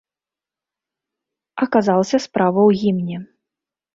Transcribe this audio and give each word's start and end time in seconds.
Аказалася, 1.65 2.17
справа 2.25 2.61
ў 2.69 2.83
гімне. 2.85 3.17